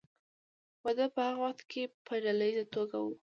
[0.83, 3.05] واده په هغه وخت کې په ډله ایزه توګه و.